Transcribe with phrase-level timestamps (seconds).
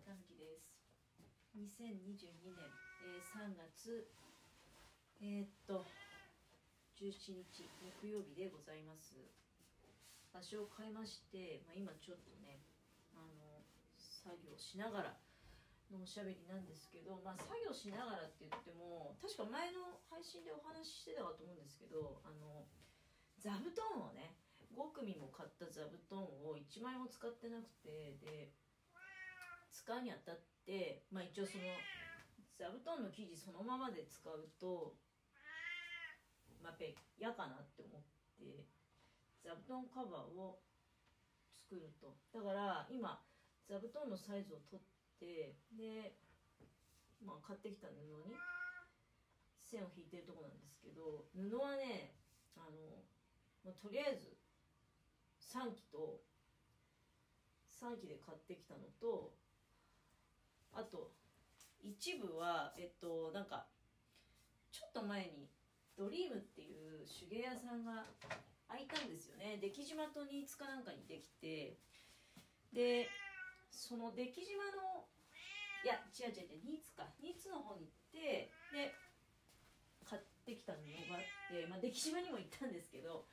[0.00, 0.72] たぬきです。
[1.52, 2.72] 2022年、
[3.04, 4.08] えー、3月
[5.20, 5.84] えー、っと
[6.96, 7.68] 17日
[8.00, 9.12] 木曜日でございます。
[10.32, 12.64] 場所を変えまして、まあ、今ちょっとね
[13.12, 13.60] あの
[14.00, 15.20] 作業しながら
[15.92, 22.64] のおしゃべりなんですけど、まあ、作業しながらって言っても確か前の配信でお話ししてたかと思うんですけどあの
[23.36, 24.38] 座布団をね
[24.72, 28.54] 5組も買った座布団を1枚も使ってなくてで
[29.96, 31.64] うにあたって、まあ、一応その
[32.54, 34.94] 座布団の生地そのままで使うと、
[36.62, 38.02] まあ、やっぱり嫌かなって思っ
[38.38, 38.66] て
[39.42, 40.60] 座布団カバーを
[41.54, 42.18] 作ると。
[42.34, 43.22] だから今
[43.66, 44.84] 座布団のサイズを取っ
[45.18, 46.14] てで、
[47.24, 48.34] まあ、買ってきた布に
[49.70, 52.18] 線を引いてるとこなんですけど布はね
[52.58, 53.06] あの、
[53.64, 54.34] まあ、とりあえず
[55.54, 56.20] 3機と
[57.80, 59.39] 3機で買ってきたのと
[60.72, 61.12] あと
[61.82, 63.66] 一部はえっとなんか
[64.70, 65.48] ちょっと前に
[65.96, 68.06] ドリームっていう手芸屋さんが
[68.68, 69.58] 開いたんですよね。
[69.60, 71.76] 出来島と新津かなんかにできて
[72.72, 73.08] で
[73.70, 75.06] その出来島の
[75.82, 77.04] いや違う違う違う新津か。
[77.20, 78.94] 新津の方に行ってで
[80.04, 80.76] 買ってきた布
[81.10, 83.26] があって、まあ、出来島にも行ったんですけど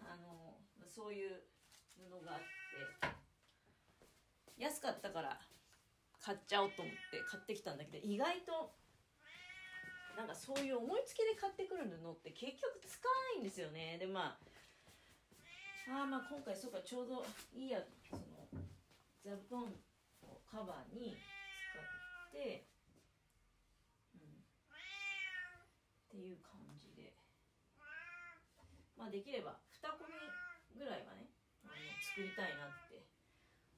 [0.00, 1.42] あのそういう
[1.96, 3.22] 布があって
[4.58, 5.40] 安かったから
[6.24, 8.70] 買っちゃおうと思って買ってきたんだけど意外と
[10.16, 13.98] なんかそういう思いつきで買ってくる布って結局使わないんですよね。
[13.98, 18.22] でまああまあ今回そうかちょうどいいやその
[19.24, 19.64] 座布団
[20.22, 22.66] をカバーに使って、
[24.14, 24.34] うん、っ
[26.10, 27.12] ていう感じで。
[29.02, 31.26] まあできれば2込みぐらいはね
[31.64, 33.02] あの作りたいなって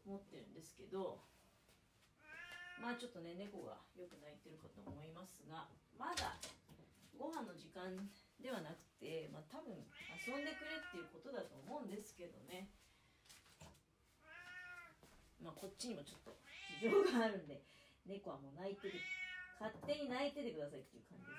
[0.04, 1.24] 思ってるんですけど
[2.80, 5.66] まあちょっとね猫がよく泣いてるかと思いますが
[5.98, 6.36] まだ
[7.16, 7.94] ご飯の時間
[8.42, 9.72] ではなくてまあ多分
[10.26, 12.68] 遊んでくれっていうことだと思うんですけどね。
[15.42, 16.32] まあこっちにもちょっと
[16.80, 17.60] 事情があるんで
[18.06, 18.94] 猫はもう泣いてる
[19.60, 21.32] 勝手に泣いててくださいっていう感じで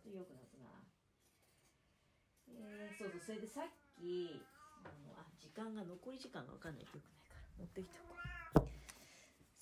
[0.00, 0.16] すね。
[0.16, 0.66] よく泣くな
[2.48, 3.68] えー、そうそうそれでさっ
[4.00, 4.42] き
[4.82, 6.86] あのあ時間が残り時間が分かんない。
[6.86, 8.37] とよくないから持ってきておこう。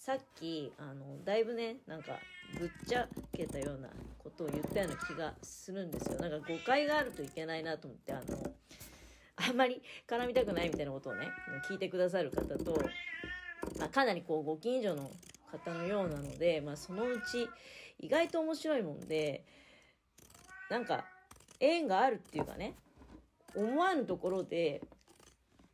[0.06, 2.12] さっきあのだいぶねなんか
[2.60, 3.88] ぶっちゃけたような
[4.22, 6.20] ことを言ったような気がするんですよ。
[6.20, 8.38] なんか誤解があるといけないなと思ってあの
[9.34, 11.26] あんまり絡みたくないみたいなことをね
[11.68, 12.80] 聞いてくださる方と、
[13.80, 15.10] まあ、かなりこうご近所の
[15.50, 17.48] 方のようなので、まあ、そのうち
[17.98, 19.44] 意外と面白いもんで
[20.70, 21.04] なんか
[21.58, 22.76] 縁があるっていうかね
[23.56, 24.82] 思わぬところで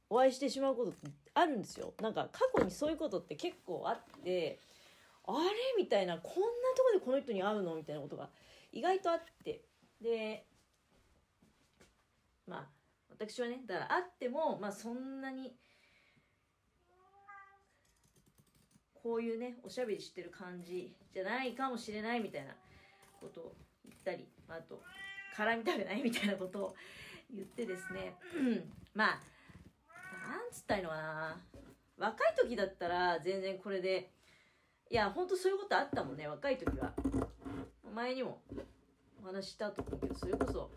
[0.09, 1.95] お会いしてしまうことってあるんですよ。
[2.01, 4.59] なんか過去にそういうことって結構あって、
[5.27, 5.39] あれ
[5.79, 8.29] みたいな、こんなとこでこの人に会うのみたいなことが
[8.73, 9.63] 意外とあって。
[10.01, 10.47] で、
[12.47, 12.69] まあ、
[13.09, 15.55] 私はね、だから会っても、まあそんなに、
[18.95, 22.55] こういうね、おしゃべりしてる感じじゃないかもしれないみたいな
[23.21, 23.55] ことを
[23.85, 24.83] 言ったり、あと、
[25.37, 26.75] 絡みたくないみたいなことを
[27.33, 28.17] 言ってですね、
[28.95, 29.21] まあ、
[30.53, 31.41] つったいのかな。
[31.99, 34.13] 若い時だったら全然これで、
[34.91, 36.93] いや、ほんとそういうことあったもんね、若い時は。
[37.95, 38.43] 前にも
[39.23, 40.71] お話したと思うけど、それこそ、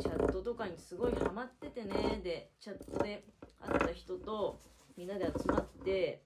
[0.00, 3.24] チャットとかにすごいハマっててね、で、チャットで
[3.60, 4.60] 会った人と
[4.96, 6.22] みんなで集まって、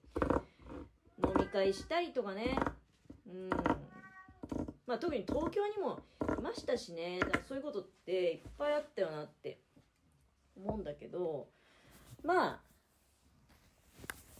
[1.23, 2.57] 飲み会したりとかね、
[3.27, 3.49] うん。
[4.87, 5.99] まあ特に東京にも
[6.39, 9.59] いましたしね、だからそういうことっていっぱいあったよなって
[10.57, 11.47] 思うんだけど、
[12.23, 12.68] まあ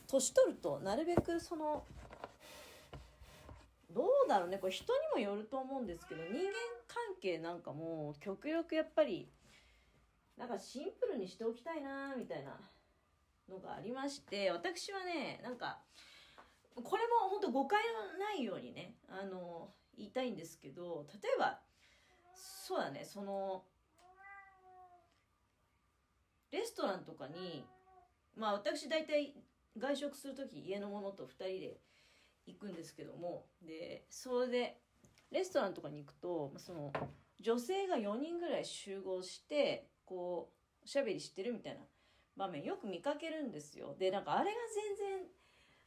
[0.10, 1.86] 年取るとなるべくその
[3.92, 4.58] どうだろうね。
[4.58, 6.40] これ人にもよると思うんですけど人間
[6.88, 9.30] 関係なんかも極力やっぱり
[10.38, 12.60] なんかシンプルにしておきたいなみたいな
[13.50, 15.80] のがありまして私はねなんか
[16.76, 21.60] これも本当誤解のないようにねあの言いたいんですけど例えば
[22.34, 23.64] そうだねその
[26.52, 27.66] レストランとかに
[28.38, 29.34] まあ私大体
[29.80, 31.78] 外食する時家の者と2人で
[32.46, 34.78] 行くんですけどもでそれで
[35.32, 36.92] レストランとかに行くとその
[37.40, 40.50] 女性が4人ぐらい集合してこ
[40.82, 41.82] うおしゃべりしてるみたいな
[42.36, 43.96] 場面よく見かけるんですよ。
[44.00, 44.58] でなんかあれが
[44.98, 45.28] 全然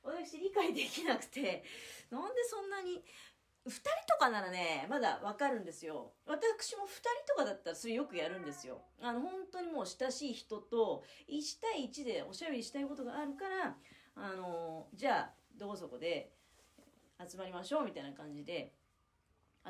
[0.02, 1.64] 私理解できなくて
[2.10, 3.02] なんでそんなに
[3.66, 6.12] 2人とかならね、まだわかるんですよ。
[6.26, 8.82] 私も2人とかだったらそれよくやるんですよ。
[9.00, 13.76] あの、本当にもう親しい人と1対1でおしゃべりしたいことがあるから、
[14.16, 16.32] あの、じゃあ、どこそこで
[17.28, 18.72] 集まりましょうみたいな感じで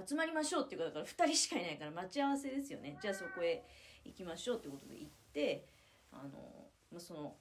[0.06, 3.62] 集まりましょうっていうかだから2人しかいないから待ち合わせですよねじゃあそこへ
[4.04, 5.66] 行きましょうってことで行って
[6.12, 7.34] あの、ま、その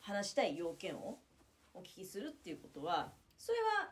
[0.00, 1.18] 話したい要件を
[1.74, 3.90] お聞きするっていうことはそれは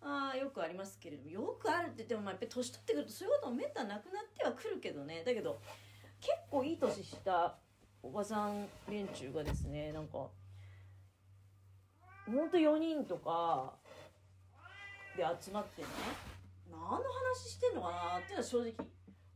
[0.00, 5.22] あよくありますけれどもよくあるって言ってもまあやっぱり年取ってくるとそういうこともめったなくなってはくるけどね。
[5.24, 5.60] だけど
[6.20, 7.56] 結構いい年した
[8.02, 10.28] おばさん連中がですねなんか
[12.26, 13.74] ほんと4人とか
[15.16, 15.88] で集まってね
[16.70, 18.72] 何の話してんのかなっていうのは正直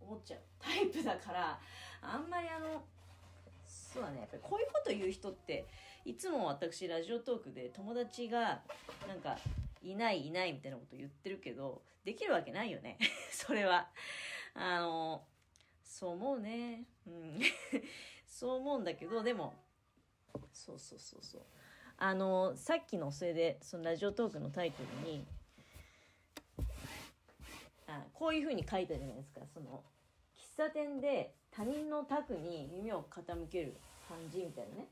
[0.00, 0.40] 思っちゃう。
[0.58, 1.58] タイプだから
[2.00, 2.84] あんまりあの
[3.64, 5.66] そうだねやっぱりこういうこと言う人って
[6.04, 8.62] いつも私ラジオトークで友達が
[9.08, 9.36] なんか
[9.82, 12.98] いないいないみたいなこと言ってるけどできるわけないよね。
[13.30, 13.90] それは。
[14.54, 15.26] あの
[15.82, 16.84] そう思うね。
[17.06, 17.40] うん。
[18.26, 19.54] そう思うんだけどでも
[20.52, 21.42] そうそうそうそう。
[21.96, 25.26] あのさっきのそれでそのラジオトークのタイトルに
[27.86, 29.40] あこういうふうに書いたじゃないですか。
[29.46, 29.84] その
[30.36, 33.76] 喫茶店で他人の卓に耳を傾ける
[34.08, 34.88] 感じみたいなね。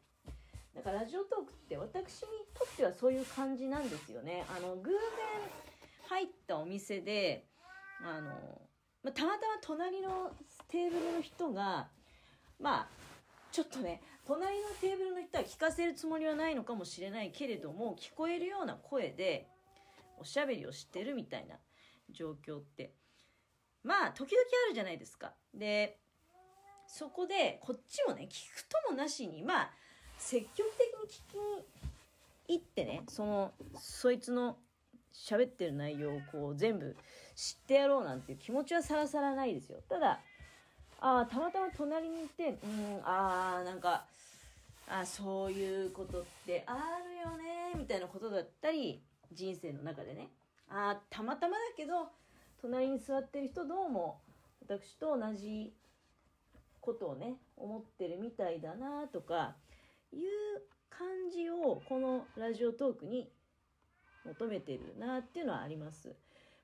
[0.75, 4.99] だからラジオトークって私にとってはそういう感じなんですよねあの偶然
[6.09, 7.47] 入ったお店で
[8.03, 8.31] あの、
[9.03, 10.33] まあ、たまたま隣の
[10.69, 11.89] テーブルの人が
[12.61, 12.89] まあ
[13.53, 19.49] ちょっとね隣のテーブルの人は聞かせるつもりはないのかもしれないけれども聞こえるような声で
[20.19, 21.57] おしゃべりをしてるみたいな
[22.11, 22.93] 状況って
[23.83, 25.33] まあ時々あるじゃないですか。
[25.55, 25.99] で
[26.87, 29.71] そこでこっちもね聞くともなしにまあ
[30.21, 34.57] 積極的に聞きに行ってねそのそいつの
[35.13, 36.95] 喋ってる内容をこう全部
[37.35, 39.79] 知ってやろうなんていう気持ちはさらさらないですよ。
[39.89, 40.21] ただ
[41.01, 44.05] あたまたま隣にいてうんあーなんか
[44.87, 49.01] あそういうことってあるよねみたいなことだったり
[49.33, 50.29] 人生の中でね
[50.69, 52.09] あたまたまだけど
[52.61, 54.19] 隣に座ってる人どうも
[54.69, 55.73] 私と同じ
[56.81, 59.55] ことをね思ってるみたいだなとか
[60.13, 63.31] いう感じをこのラジオトークに
[64.25, 66.15] 求めてるなっていうのはあります。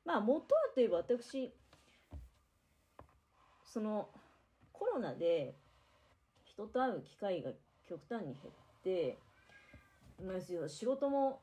[0.05, 1.53] まあ元はといえば私
[3.65, 4.09] その
[4.73, 5.55] コロナで
[6.45, 7.51] 人と会う機会が
[7.89, 9.19] 極端に減って
[10.69, 11.41] 仕事も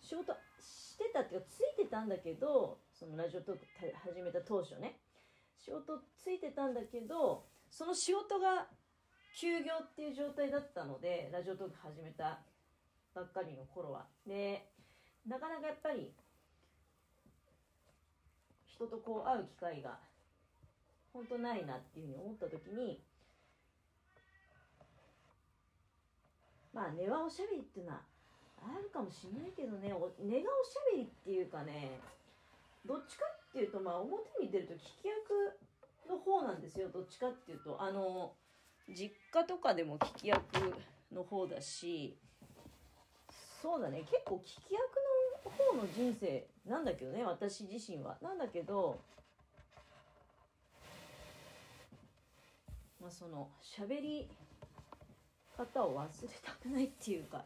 [0.00, 3.66] 仕事してたっていうかついてたんだけどそのラジオトーク
[4.04, 4.98] 始めた当初ね
[5.58, 8.68] 仕事ついてたんだけどその仕事が
[9.36, 12.40] 休業っていう状態だったのでラジオトーク始めた
[13.14, 14.06] ばっかりの頃は。
[14.26, 14.64] で
[15.28, 16.10] なかなかやっぱり
[18.64, 19.98] 人とこう会う機会が
[21.12, 23.02] 本当ないなっていうふうに思った時に
[26.72, 28.00] まあ根はおしゃべりっていうのは
[28.64, 29.92] あるかもしれないけどね。
[30.18, 32.00] 根がおしゃべりっていうかね
[32.86, 35.60] どっちかっていうとまあ表に出ると聞き役
[36.08, 36.88] の方なんですよ。
[36.88, 37.76] どっちかっていうと。
[37.82, 38.32] あの
[38.88, 40.42] 実家とかでも聞き役
[41.12, 42.16] の方だし
[43.62, 44.00] そうだね。
[44.00, 44.82] 結構聞き役
[45.44, 48.16] の方の人生なんだけどね私自身は。
[48.22, 49.00] なんだけど
[53.06, 54.28] まあ、その喋り
[55.56, 57.44] 方を忘れたくないっていうか、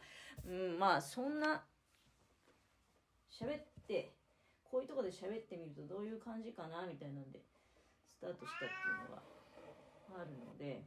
[0.49, 1.63] うん、まあそんな
[3.31, 4.15] 喋って
[4.71, 7.41] こういうとこで喋ってみるとどういう感じかなみたいなんで
[8.17, 8.69] スタートしたってい
[9.05, 9.23] うのが
[10.17, 10.83] あるので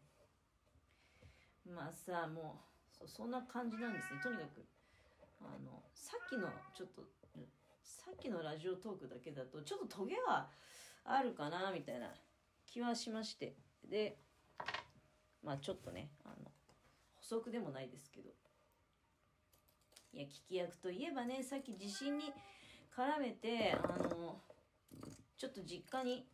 [1.65, 2.61] まあさも
[3.01, 4.19] うそんな感じなんですね。
[4.21, 4.65] とにかく
[5.41, 7.03] あのさっきのちょっと
[7.83, 10.49] さっきのラジオトークだけだとちょっとトゲは
[11.05, 12.13] あるかなみたいな
[12.65, 13.55] 気はしまして。
[13.89, 14.17] で
[15.43, 16.51] まあちょっとねあの
[17.15, 18.29] 補足でもないですけど。
[20.13, 22.31] いや聞き役といえばねさっき地震に
[22.95, 24.39] 絡めてあの
[25.35, 26.27] ちょっと実家に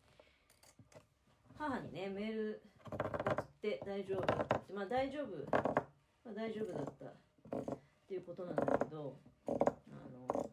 [1.57, 2.62] 母にねメール
[3.59, 4.73] って大丈夫。
[4.73, 5.35] まあ大丈夫、
[6.23, 7.05] まあ、大丈夫だった。
[7.05, 9.51] っていうことなんだけどあ
[10.09, 10.49] の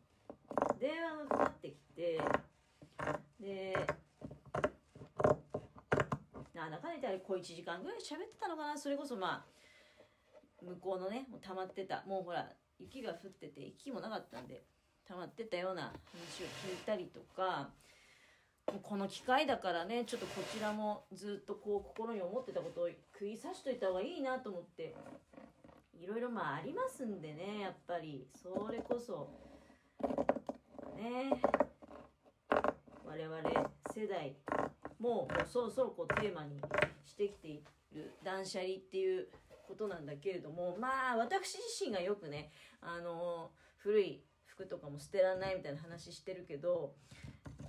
[0.81, 2.21] 電話がかかってきて
[3.41, 3.75] で
[6.53, 8.77] な中でたら小1時間ぐらい喋ってたのかな？
[8.77, 12.03] それこそまあ向こうのねもう溜まってた。
[12.07, 14.65] もうほら雪が降ってて息もなかったんで
[15.07, 17.71] 溜まってたような話を聞いたりとか
[18.83, 24.95] この機会だからねちょっとこちらもずっとこう心に思ってたことを食い刺しといた方がいいなと思って。
[26.01, 28.27] いろいろまあありますんでねやっぱり。
[28.35, 29.31] それこそ。
[30.97, 31.31] ね。
[33.05, 34.37] 我々世代
[34.99, 36.61] ももうそろそろこうテーマに
[37.05, 37.63] してきてい
[37.95, 39.29] る断捨離っていう
[39.67, 40.77] ことなんだけれども。
[40.79, 46.95] まあ私自身がよくねあの古い服とかも捨てられないみたいな話してるけど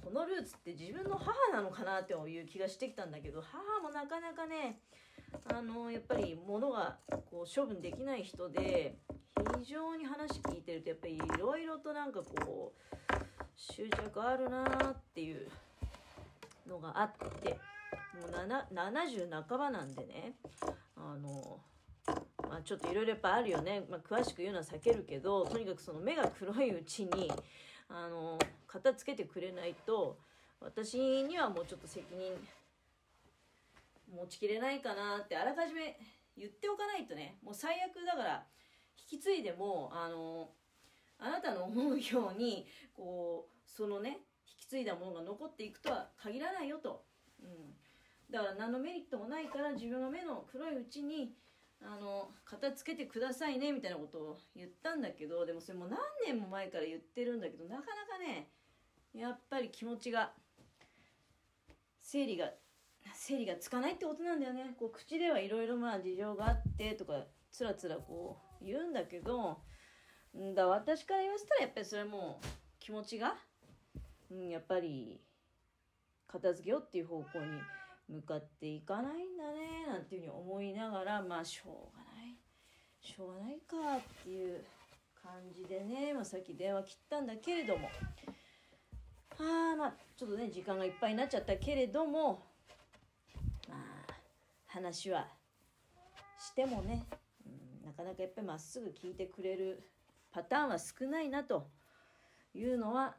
[0.07, 4.79] このルーツって自分の母なのかなっていう気がしてきたんだけど母もなかなかね
[5.53, 6.95] あのやっぱり物が
[7.29, 8.95] こう処分できない人で
[9.59, 13.13] 非常に話聞いてるとやっぱりいろいろとなんかこう
[13.57, 15.49] 執着あるなっていう
[16.69, 17.11] のがあっ
[17.41, 20.35] てもう70半ばなんでね
[20.95, 21.59] あの
[22.49, 27.29] まあ、ちょっといろいろやっぱあるよね、まあ、詳しく言うのは避けるけどとにかくその目が黒いうちに
[27.89, 30.17] あの片付けてくれないと
[30.59, 32.33] 私にはもうちょっと責任
[34.13, 35.97] 持ちきれないかなってあらかじめ
[36.37, 38.43] 言っておかないとねもう最悪だから
[39.11, 40.49] 引き継いでもあの
[41.19, 47.03] あなたの思うようにこうそのね引き継いだものが残っていくとは限らないよと、
[47.41, 47.47] うん、
[48.31, 51.33] だから何のメリットもないから自分が目の黒いうちに
[51.81, 58.49] あの片付けてくださいねみたいなことを言ったんだけどでもそれも何年も前から言ってるんだけどなかなかね
[59.13, 60.31] やっぱり気持ちが
[62.01, 62.51] 整理が
[63.13, 64.75] 整理がつかないってことなんだよね。
[64.77, 69.61] こう口ではいろいろまあ事情があってとかつらつらこう言うんだけど
[70.37, 72.39] んだ私から言わせたらやっぱりそれも
[72.79, 73.35] 気持ちが、
[74.31, 75.21] うん、やっぱり
[76.27, 77.61] 片付けようっていう方向に
[78.09, 82.37] 向かっていかないんだねなんていうふうに思いながらまあしょうがない。
[83.01, 84.63] しょうがないかっていう
[85.21, 87.89] 感じでね、まあ、さっき電話切ったんだけれども。
[89.39, 92.43] あまあちょっとね時間がいっぱいになっちゃったけれども
[93.69, 94.13] まあ
[94.65, 95.27] 話は
[96.39, 97.05] してもね、
[97.45, 99.83] うん、なかなかやっぱりまっすぐ聞いてくれる
[100.31, 101.67] パターンは少ないなと
[102.55, 103.15] いうのは、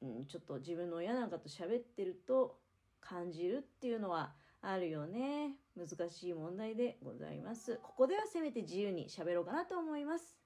[0.00, 2.56] うん、ちょっと自分の親なんかと喋ってると
[3.02, 4.32] 感じるっていうのは
[4.62, 5.56] あるよね。
[5.76, 7.78] 難しい問題でございます。
[7.82, 10.41] ここではせめて自由に喋ろうかなと思います。